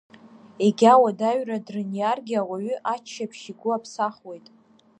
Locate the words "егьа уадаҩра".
0.65-1.57